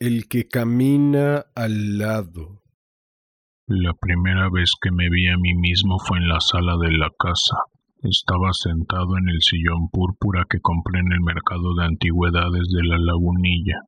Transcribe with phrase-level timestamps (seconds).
[0.00, 2.62] el que camina al lado.
[3.66, 7.10] La primera vez que me vi a mí mismo fue en la sala de la
[7.18, 7.56] casa.
[8.02, 12.96] Estaba sentado en el sillón púrpura que compré en el mercado de antigüedades de la
[12.96, 13.82] lagunilla.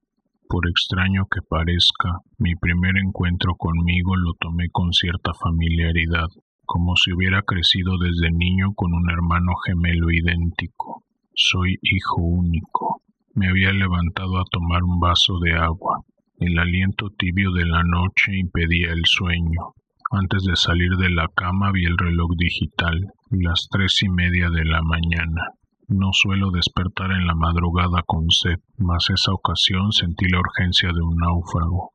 [0.48, 6.26] Por extraño que parezca, mi primer encuentro conmigo lo tomé con cierta familiaridad,
[6.66, 11.04] como si hubiera crecido desde niño con un hermano gemelo idéntico.
[11.36, 13.00] Soy hijo único.
[13.32, 16.00] Me había levantado a tomar un vaso de agua.
[16.38, 19.74] El aliento tibio de la noche impedía el sueño.
[20.10, 22.98] Antes de salir de la cama vi el reloj digital,
[23.30, 25.54] las tres y media de la mañana.
[25.86, 31.00] No suelo despertar en la madrugada con sed, mas esa ocasión sentí la urgencia de
[31.00, 31.92] un náufrago.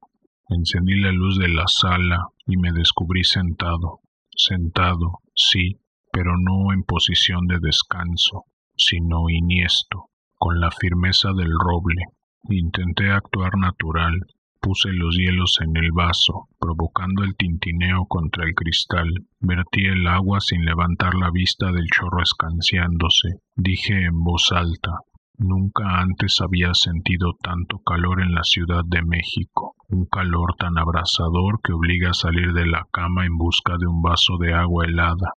[0.47, 3.99] Encendí la luz de la sala y me descubrí sentado.
[4.29, 5.81] Sentado, sí,
[6.13, 8.45] pero no en posición de descanso,
[8.77, 10.11] sino iniesto
[10.45, 12.03] con la firmeza del roble.
[12.49, 14.13] Intenté actuar natural,
[14.61, 19.09] puse los hielos en el vaso, provocando el tintineo contra el cristal.
[19.39, 23.39] Vertí el agua sin levantar la vista del chorro escanciándose.
[23.55, 24.91] Dije en voz alta,
[25.39, 31.59] Nunca antes había sentido tanto calor en la Ciudad de México, un calor tan abrasador
[31.63, 35.33] que obliga a salir de la cama en busca de un vaso de agua helada.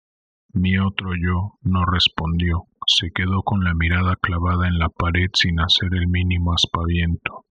[0.53, 5.61] Mi otro yo no respondió, se quedó con la mirada clavada en la pared sin
[5.61, 7.44] hacer el mínimo aspaviento.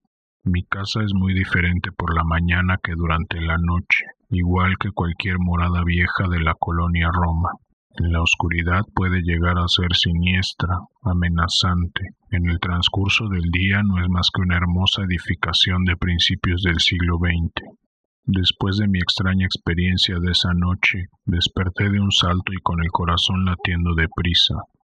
[0.43, 5.37] Mi casa es muy diferente por la mañana que durante la noche, igual que cualquier
[5.37, 7.51] morada vieja de la colonia Roma.
[7.99, 12.15] En la oscuridad puede llegar a ser siniestra, amenazante.
[12.31, 16.79] En el transcurso del día no es más que una hermosa edificación de principios del
[16.79, 17.77] siglo XX.
[18.25, 22.89] Después de mi extraña experiencia de esa noche, desperté de un salto y con el
[22.91, 24.55] corazón latiendo deprisa.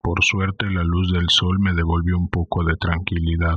[0.09, 3.57] Por suerte la luz del sol me devolvió un poco de tranquilidad.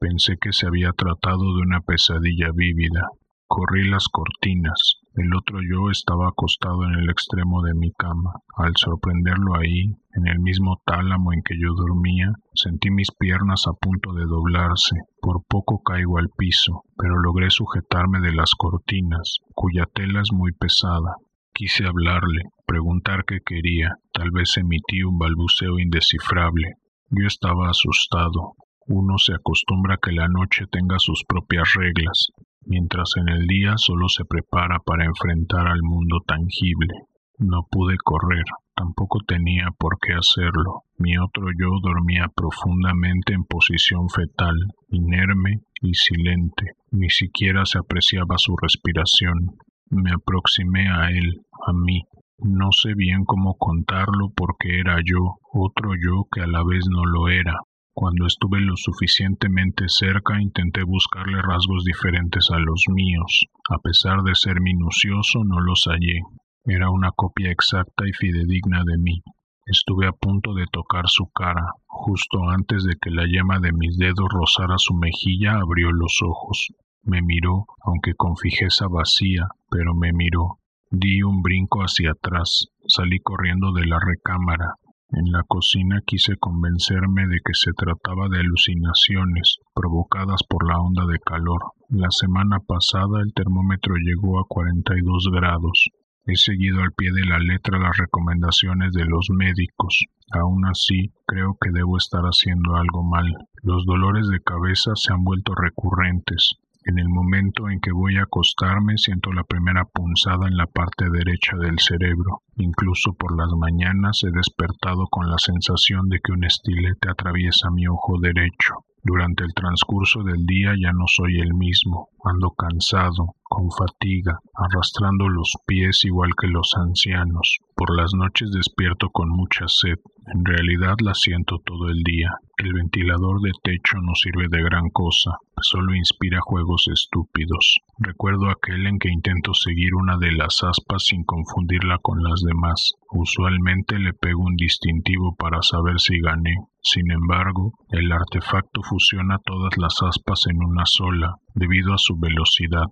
[0.00, 3.08] Pensé que se había tratado de una pesadilla vívida.
[3.46, 5.02] Corrí las cortinas.
[5.14, 8.32] El otro yo estaba acostado en el extremo de mi cama.
[8.56, 13.76] Al sorprenderlo ahí, en el mismo tálamo en que yo dormía, sentí mis piernas a
[13.78, 14.96] punto de doblarse.
[15.20, 20.52] Por poco caigo al piso, pero logré sujetarme de las cortinas, cuya tela es muy
[20.52, 21.16] pesada.
[21.54, 23.96] Quise hablarle, preguntar qué quería.
[24.12, 26.76] Tal vez emití un balbuceo indescifrable.
[27.10, 28.54] Yo estaba asustado.
[28.86, 32.28] Uno se acostumbra a que la noche tenga sus propias reglas,
[32.64, 36.94] mientras en el día solo se prepara para enfrentar al mundo tangible.
[37.38, 40.82] No pude correr, tampoco tenía por qué hacerlo.
[40.96, 44.56] Mi otro yo dormía profundamente en posición fetal,
[44.88, 46.72] inerme y silente.
[46.90, 49.58] Ni siquiera se apreciaba su respiración.
[49.92, 52.00] Me aproximé a él, a mí.
[52.38, 57.04] No sé bien cómo contarlo porque era yo, otro yo que a la vez no
[57.04, 57.58] lo era.
[57.92, 63.44] Cuando estuve lo suficientemente cerca intenté buscarle rasgos diferentes a los míos.
[63.68, 66.22] A pesar de ser minucioso no los hallé.
[66.64, 69.20] Era una copia exacta y fidedigna de mí.
[69.66, 71.74] Estuve a punto de tocar su cara.
[71.84, 76.68] Justo antes de que la yema de mis dedos rozara su mejilla abrió los ojos.
[77.04, 80.58] Me miró, aunque con fijeza vacía, pero me miró.
[80.90, 84.74] Di un brinco hacia atrás, salí corriendo de la recámara.
[85.10, 91.04] En la cocina quise convencerme de que se trataba de alucinaciones provocadas por la onda
[91.04, 91.72] de calor.
[91.88, 95.88] La semana pasada el termómetro llegó a 42 grados.
[96.24, 100.06] He seguido al pie de la letra las recomendaciones de los médicos.
[100.30, 103.26] Aún así, creo que debo estar haciendo algo mal.
[103.62, 106.54] Los dolores de cabeza se han vuelto recurrentes.
[106.84, 111.04] En el momento en que voy a acostarme siento la primera punzada en la parte
[111.10, 112.42] derecha del cerebro.
[112.56, 117.86] Incluso por las mañanas he despertado con la sensación de que un estilete atraviesa mi
[117.86, 118.84] ojo derecho.
[119.04, 125.28] Durante el transcurso del día ya no soy el mismo, ando cansado, con fatiga, arrastrando
[125.28, 127.58] los pies igual que los ancianos.
[127.76, 129.98] Por las noches despierto con mucha sed.
[130.32, 132.30] En realidad la siento todo el día.
[132.56, 137.80] El ventilador de techo no sirve de gran cosa, solo inspira juegos estúpidos.
[137.98, 142.92] Recuerdo aquel en que intento seguir una de las aspas sin confundirla con las demás.
[143.10, 146.54] Usualmente le pego un distintivo para saber si gané.
[146.80, 152.86] Sin embargo, el artefacto fusiona todas las aspas en una sola, debido a su velocidad.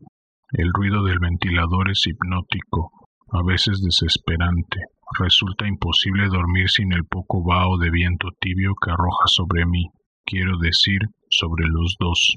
[0.52, 2.90] El ruido del ventilador es hipnótico,
[3.32, 4.80] a veces desesperante.
[5.18, 9.86] Resulta imposible dormir sin el poco vaho de viento tibio que arroja sobre mí,
[10.24, 12.36] quiero decir, sobre los dos.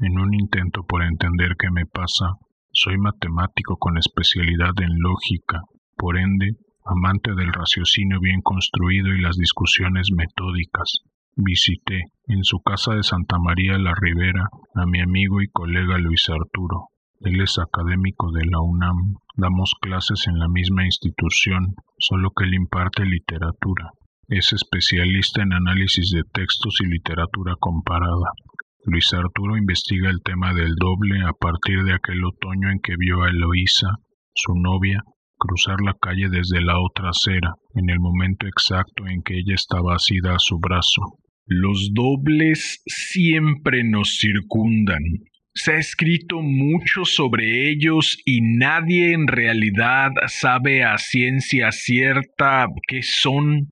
[0.00, 2.32] En un intento por entender qué me pasa,
[2.72, 5.60] soy matemático con especialidad en lógica,
[5.96, 11.00] por ende, amante del raciocinio bien construido y las discusiones metódicas.
[11.36, 16.28] Visité, en su casa de Santa María la Ribera, a mi amigo y colega Luis
[16.28, 16.90] Arturo.
[17.18, 19.16] Él es académico de la UNAM.
[19.34, 23.90] Damos clases en la misma institución, solo que él imparte literatura.
[24.28, 28.30] Es especialista en análisis de textos y literatura comparada.
[28.84, 33.24] Luis Arturo investiga el tema del doble a partir de aquel otoño en que vio
[33.24, 33.88] a Eloísa,
[34.34, 35.02] su novia,
[35.36, 39.96] cruzar la calle desde la otra acera, en el momento exacto en que ella estaba
[39.96, 41.18] asida a su brazo.
[41.46, 45.02] Los dobles siempre nos circundan,
[45.56, 53.02] se ha escrito mucho sobre ellos y nadie en realidad sabe a ciencia cierta qué
[53.02, 53.70] son.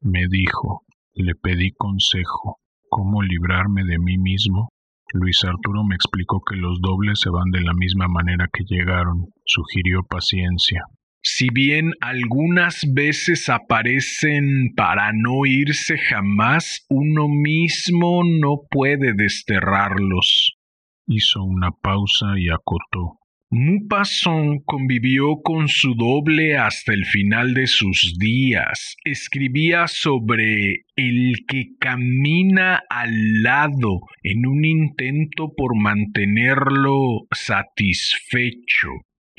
[0.00, 0.82] Me dijo,
[1.14, 4.68] le pedí consejo, cómo librarme de mí mismo.
[5.12, 9.26] Luis Arturo me explicó que los dobles se van de la misma manera que llegaron,
[9.44, 10.82] sugirió paciencia.
[11.26, 20.58] Si bien algunas veces aparecen para no irse jamás, uno mismo no puede desterrarlos.
[21.06, 23.20] Hizo una pausa y acotó.
[23.48, 28.94] Mupasson convivió con su doble hasta el final de sus días.
[29.04, 38.88] Escribía sobre el que camina al lado en un intento por mantenerlo satisfecho.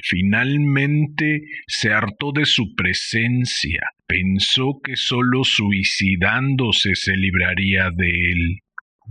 [0.07, 3.81] Finalmente se hartó de su presencia.
[4.07, 8.59] Pensó que sólo suicidándose se libraría de él.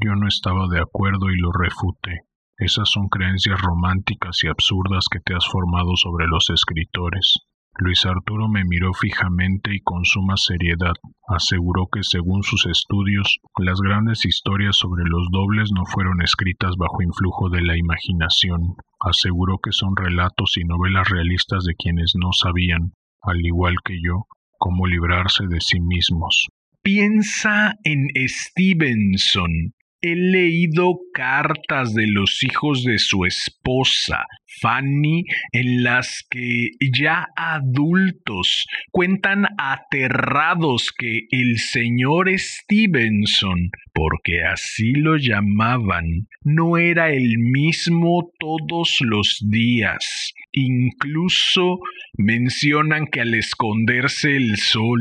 [0.05, 2.21] Yo no estaba de acuerdo y lo refuté.
[2.59, 7.41] Esas son creencias románticas y absurdas que te has formado sobre los escritores.
[7.77, 10.95] Luis Arturo me miró fijamente y con suma seriedad.
[11.27, 17.03] Aseguró que según sus estudios, las grandes historias sobre los dobles no fueron escritas bajo
[17.03, 18.77] influjo de la imaginación.
[19.01, 22.93] Aseguró que son relatos y novelas realistas de quienes no sabían,
[23.23, 24.27] al igual que yo,
[24.57, 26.47] cómo librarse de sí mismos.
[26.83, 34.27] Piensa en Stevenson, he leído cartas de los hijos de su esposa,
[34.61, 45.17] Fanny, en las que ya adultos cuentan aterrados que el señor Stevenson, porque así lo
[45.17, 50.35] llamaban, no era el mismo todos los días.
[50.57, 51.81] Incluso
[52.17, 55.01] mencionan que al esconderse el sol,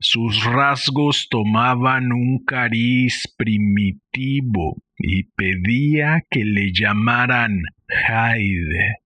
[0.00, 8.96] sus rasgos tomaban un cariz primitivo y pedía que le llamaran Hyde.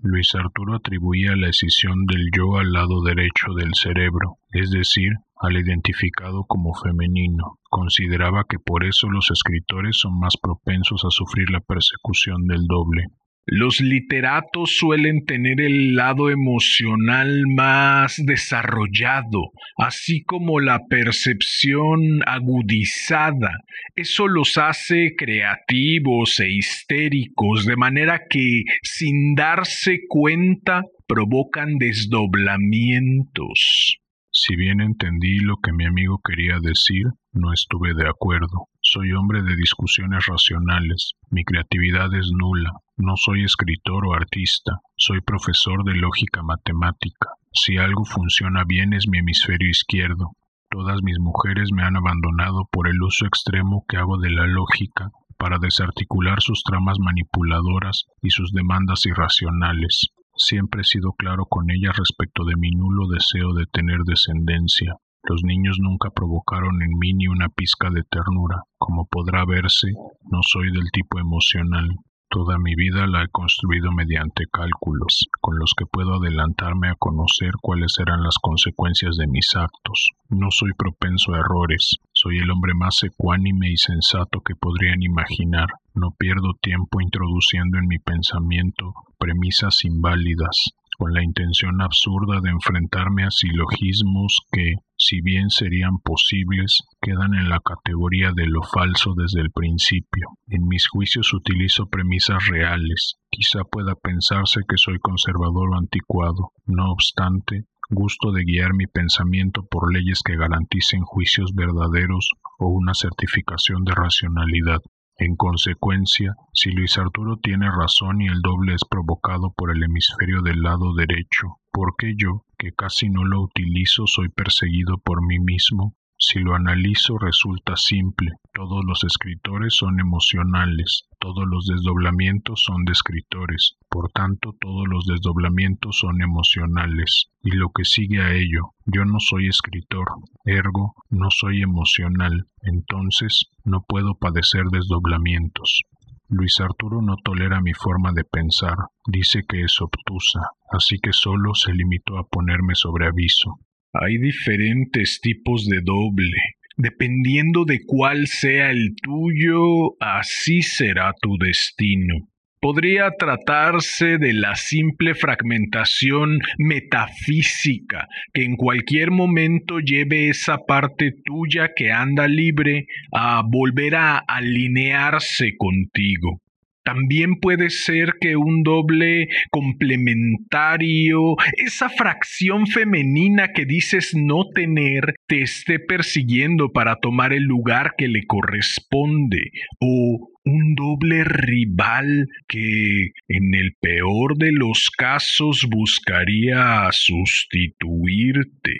[0.00, 5.56] Luis Arturo atribuía la escisión del yo al lado derecho del cerebro, es decir, al
[5.56, 7.60] identificado como femenino.
[7.70, 13.04] Consideraba que por eso los escritores son más propensos a sufrir la persecución del doble.
[13.46, 23.50] Los literatos suelen tener el lado emocional más desarrollado, así como la percepción agudizada.
[23.96, 33.98] Eso los hace creativos e histéricos, de manera que, sin darse cuenta, provocan desdoblamientos.
[34.36, 38.66] Si bien entendí lo que mi amigo quería decir, no estuve de acuerdo.
[38.80, 41.12] Soy hombre de discusiones racionales.
[41.30, 42.72] Mi creatividad es nula.
[42.96, 47.28] No soy escritor o artista, soy profesor de lógica matemática.
[47.52, 50.32] Si algo funciona bien es mi hemisferio izquierdo.
[50.68, 55.10] Todas mis mujeres me han abandonado por el uso extremo que hago de la lógica
[55.38, 60.08] para desarticular sus tramas manipuladoras y sus demandas irracionales.
[60.36, 64.96] Siempre he sido claro con ellas respecto de mi nulo deseo de tener descendencia.
[65.22, 68.62] Los niños nunca provocaron en mí ni una pizca de ternura.
[68.76, 69.88] Como podrá verse,
[70.30, 71.88] no soy del tipo emocional.
[72.28, 77.52] Toda mi vida la he construido mediante cálculos, con los que puedo adelantarme a conocer
[77.62, 80.10] cuáles serán las consecuencias de mis actos.
[80.28, 85.68] No soy propenso a errores, soy el hombre más ecuánime y sensato que podrían imaginar.
[85.94, 90.72] No pierdo tiempo introduciendo en mi pensamiento premisas inválidas.
[90.96, 97.48] con la intención absurda de enfrentarme a silogismos que, si bien serían posibles, quedan en
[97.48, 100.38] la categoría de lo falso desde el principio.
[100.46, 103.16] En mis juicios utilizo premisas reales.
[103.28, 106.52] Quizá pueda pensarse que soy conservador o anticuado.
[106.64, 112.94] No obstante, gusto de guiar mi pensamiento por leyes que garanticen juicios verdaderos o una
[112.94, 114.80] certificación de racionalidad.
[115.16, 120.42] En consecuencia, si Luis Arturo tiene razón y el doble es provocado por el hemisferio
[120.42, 125.38] del lado derecho, ¿por qué yo, que casi no lo utilizo, soy perseguido por mí
[125.38, 125.94] mismo?
[126.16, 128.30] Si lo analizo resulta simple.
[128.52, 135.06] Todos los escritores son emocionales, todos los desdoblamientos son de escritores, por tanto todos los
[135.06, 137.26] desdoblamientos son emocionales.
[137.42, 140.06] Y lo que sigue a ello, yo no soy escritor,
[140.44, 145.82] ergo no soy emocional, entonces no puedo padecer desdoblamientos.
[146.28, 150.40] Luis Arturo no tolera mi forma de pensar, dice que es obtusa,
[150.70, 153.58] así que solo se limitó a ponerme sobre aviso.
[153.94, 156.36] Hay diferentes tipos de doble.
[156.76, 162.28] Dependiendo de cuál sea el tuyo, así será tu destino.
[162.60, 171.70] Podría tratarse de la simple fragmentación metafísica que en cualquier momento lleve esa parte tuya
[171.76, 176.40] que anda libre a volver a alinearse contigo.
[176.84, 185.40] También puede ser que un doble complementario, esa fracción femenina que dices no tener, te
[185.40, 189.50] esté persiguiendo para tomar el lugar que le corresponde.
[189.80, 198.76] O un doble rival que en el peor de los casos buscaría sustituirte.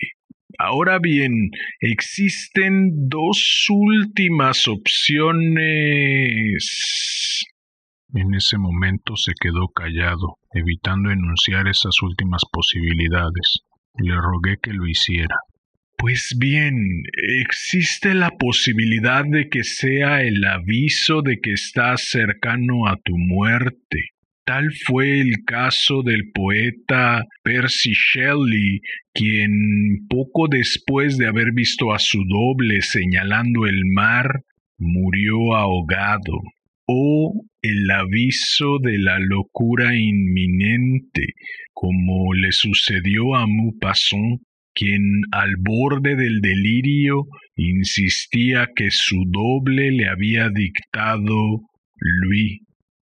[0.59, 5.65] Ahora bien, existen dos últimas opciones
[8.15, 13.61] en ese momento se quedó callado, evitando enunciar esas últimas posibilidades.
[13.99, 15.37] Le rogué que lo hiciera.
[15.97, 16.77] Pues bien,
[17.41, 24.11] existe la posibilidad de que sea el aviso de que estás cercano a tu muerte.
[24.45, 28.81] Tal fue el caso del poeta Percy Shelley,
[29.15, 34.43] quien poco después de haber visto a su doble señalando el mar,
[34.77, 36.43] murió ahogado
[36.87, 41.35] o el aviso de la locura inminente,
[41.73, 44.43] como le sucedió a Maupassant,
[44.75, 47.27] quien al borde del delirio
[47.57, 51.61] insistía que su doble le había dictado
[51.97, 52.61] Luis.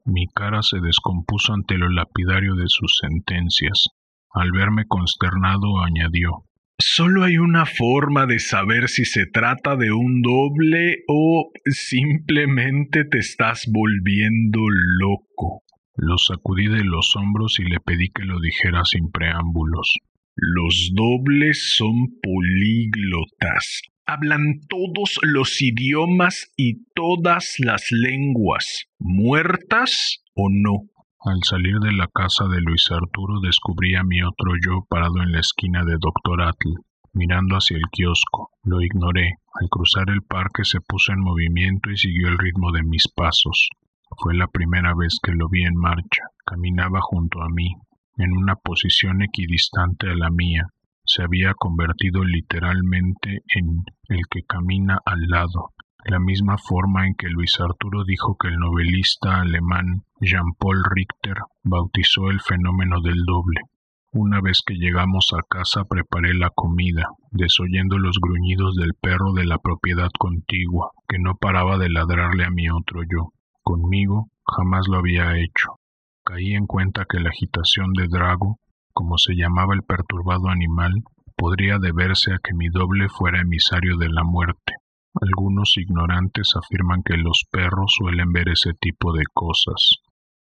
[0.04, 3.88] Mi cara se descompuso ante lo lapidario de sus sentencias.
[4.30, 6.44] Al verme consternado, añadió
[6.86, 13.20] Solo hay una forma de saber si se trata de un doble o simplemente te
[13.20, 14.60] estás volviendo
[15.00, 15.62] loco.
[15.96, 19.94] Lo sacudí de los hombros y le pedí que lo dijera sin preámbulos.
[20.36, 23.80] Los dobles son políglotas.
[24.04, 30.90] Hablan todos los idiomas y todas las lenguas, muertas o no.
[31.26, 35.32] Al salir de la casa de Luis Arturo descubrí a mi otro yo parado en
[35.32, 36.74] la esquina de Doctor Atle,
[37.14, 38.50] mirando hacia el kiosco.
[38.62, 39.36] Lo ignoré.
[39.58, 43.70] Al cruzar el parque se puso en movimiento y siguió el ritmo de mis pasos.
[44.18, 46.24] Fue la primera vez que lo vi en marcha.
[46.44, 47.72] Caminaba junto a mí,
[48.18, 50.66] en una posición equidistante a la mía.
[51.06, 55.72] Se había convertido literalmente en el que camina al lado,
[56.04, 62.30] la misma forma en que Luis Arturo dijo que el novelista alemán Jean-Paul Richter bautizó
[62.30, 63.60] el fenómeno del doble.
[64.12, 69.44] Una vez que llegamos a casa preparé la comida, desoyendo los gruñidos del perro de
[69.44, 73.32] la propiedad contigua, que no paraba de ladrarle a mi otro yo.
[73.62, 75.80] Conmigo jamás lo había hecho.
[76.24, 78.58] Caí en cuenta que la agitación de Drago,
[78.92, 80.92] como se llamaba el perturbado animal,
[81.36, 84.74] podría deberse a que mi doble fuera emisario de la muerte.
[85.20, 89.98] Algunos ignorantes afirman que los perros suelen ver ese tipo de cosas.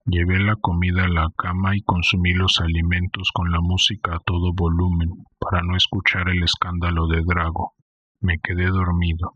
[0.06, 4.52] Llevé la comida a la cama y consumí los alimentos con la música a todo
[4.54, 7.74] volumen para no escuchar el escándalo de Drago.
[8.20, 9.34] Me quedé dormido.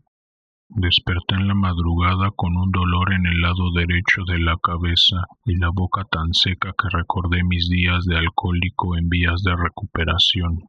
[0.67, 5.55] Desperté en la madrugada con un dolor en el lado derecho de la cabeza y
[5.57, 10.63] la boca tan seca que recordé mis días de alcohólico en vías de recuperación.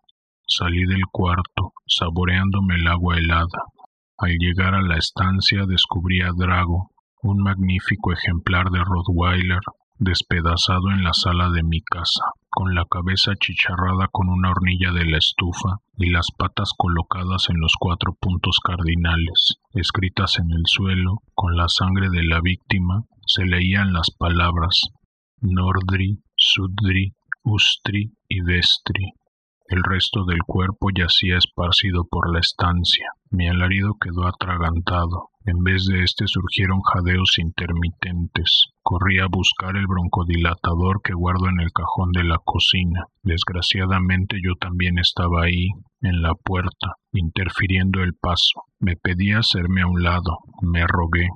[0.46, 3.64] Salí del cuarto, saboreándome el agua helada.
[4.18, 6.90] Al llegar a la estancia descubrí a Drago,
[7.22, 9.60] un magnífico ejemplar de Rottweiler,
[9.98, 15.06] despedazado en la sala de mi casa, con la cabeza chicharrada con una hornilla de
[15.06, 19.58] la estufa y las patas colocadas en los cuatro puntos cardinales.
[19.72, 24.82] Escritas en el suelo, con la sangre de la víctima, se leían las palabras
[25.40, 27.12] Nordri, Sudri,
[27.42, 29.12] ustri y destri.
[29.68, 33.06] El resto del cuerpo yacía esparcido por la estancia.
[33.30, 35.30] Mi alarido quedó atragantado.
[35.46, 38.64] En vez de este surgieron jadeos intermitentes.
[38.82, 43.04] Corrí a buscar el broncodilatador que guardo en el cajón de la cocina.
[43.22, 45.68] Desgraciadamente yo también estaba ahí,
[46.00, 48.64] en la puerta, interfiriendo el paso.
[48.80, 50.38] Me pedía hacerme a un lado.
[50.62, 51.28] Me rogué.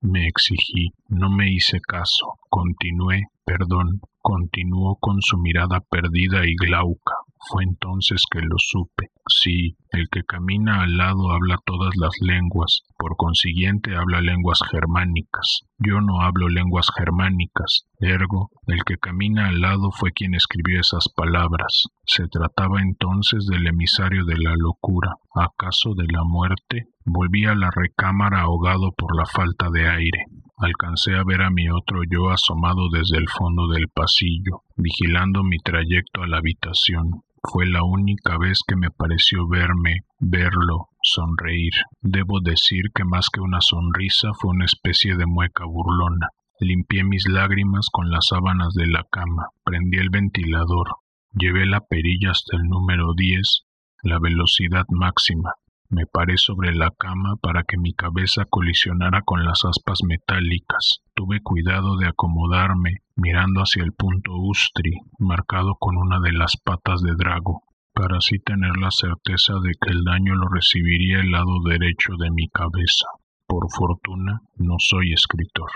[0.00, 0.92] Me exigí.
[1.08, 2.38] No me hice caso.
[2.48, 3.24] Continué.
[3.44, 4.00] Perdón.
[4.22, 7.16] Continuó con su mirada perdida y glauca.
[7.50, 9.08] Fue entonces que lo supe.
[9.28, 15.60] Sí, el que camina al lado habla todas las lenguas, por consiguiente habla lenguas germánicas.
[15.78, 21.08] Yo no hablo lenguas germánicas, ergo, el que camina al lado fue quien escribió esas
[21.14, 21.84] palabras.
[22.04, 26.86] Se trataba entonces del emisario de la locura, acaso de la muerte.
[27.04, 30.24] Volví a la recámara ahogado por la falta de aire.
[30.56, 35.58] Alcancé a ver a mi otro yo asomado desde el fondo del pasillo, vigilando mi
[35.58, 37.22] trayecto a la habitación.
[37.50, 41.72] Fue la única vez que me pareció verme, verlo, sonreír.
[42.02, 46.28] Debo decir que más que una sonrisa fue una especie de mueca burlona.
[46.60, 50.96] Limpié mis lágrimas con las sábanas de la cama, prendí el ventilador,
[51.32, 53.62] llevé la perilla hasta el número 10,
[54.02, 55.54] la velocidad máxima,
[55.90, 61.00] me paré sobre la cama para que mi cabeza colisionara con las aspas metálicas.
[61.14, 67.00] Tuve cuidado de acomodarme, mirando hacia el punto Ustri, marcado con una de las patas
[67.00, 67.62] de Drago,
[67.94, 72.30] para así tener la certeza de que el daño lo recibiría el lado derecho de
[72.30, 73.06] mi cabeza.
[73.46, 75.70] Por fortuna, no soy escritor.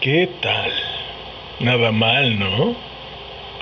[0.00, 0.72] ¿Qué tal?
[1.60, 2.74] Nada mal, ¿no?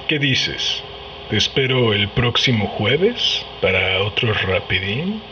[0.09, 0.83] ¿Qué dices?
[1.31, 5.23] Te espero el próximo jueves para otro rapidín.